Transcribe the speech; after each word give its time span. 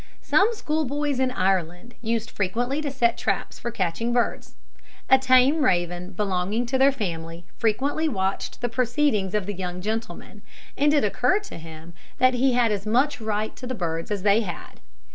Some 0.23 0.49
schoolboys 0.53 1.19
in 1.19 1.29
Ireland 1.29 1.93
used 2.01 2.31
frequently 2.31 2.81
to 2.81 2.89
set 2.89 3.19
traps 3.19 3.59
for 3.59 3.69
catching 3.69 4.13
birds. 4.13 4.55
A 5.11 5.19
tame 5.19 5.63
raven 5.63 6.13
belonging 6.13 6.65
to 6.65 6.79
their 6.79 6.91
family 6.91 7.45
frequently 7.55 8.09
watched 8.09 8.61
the 8.61 8.67
proceedings 8.67 9.35
of 9.35 9.45
the 9.45 9.53
young 9.53 9.79
gentlemen, 9.79 10.41
and 10.75 10.91
it 10.91 11.03
occurred 11.03 11.43
to 11.43 11.59
him 11.59 11.93
that 12.17 12.33
he 12.33 12.53
had 12.53 12.71
as 12.71 12.87
much 12.87 13.21
right 13.21 13.55
to 13.55 13.67
the 13.67 13.75
birds 13.75 14.09
as 14.09 14.23
they 14.23 14.41
had. 14.41 14.79